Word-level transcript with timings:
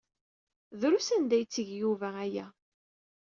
Drus 0.79 1.07
anda 1.15 1.33
ay 1.37 1.41
yetteg 1.43 1.69
Yuba 1.79 2.09
aya. 2.25 2.45